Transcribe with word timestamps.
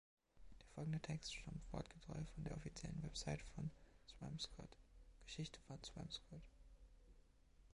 Der 0.59 0.65
folgende 0.69 0.99
Text 0.99 1.35
stammt 1.35 1.61
wortgetreu 1.71 2.25
von 2.33 2.43
der 2.43 2.57
offiziellen 2.57 3.03
Webseite 3.03 3.45
von 3.53 3.69
Swampscott: 4.07 4.75
Geschichte 5.27 5.59
von 5.67 5.77
Swampscott. 5.83 6.41